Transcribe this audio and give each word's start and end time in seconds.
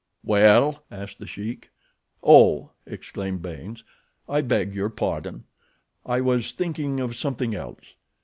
"Well?" 0.23 0.83
asked 0.89 1.19
The 1.19 1.27
Sheik. 1.27 1.69
"Oh," 2.23 2.71
exclaimed 2.87 3.43
Baynes; 3.43 3.83
"I 4.27 4.41
beg 4.41 4.73
your 4.73 4.89
pardon—I 4.89 6.21
was 6.21 6.51
thinking 6.53 6.99
of 6.99 7.15
something 7.15 7.53
else. 7.53 7.83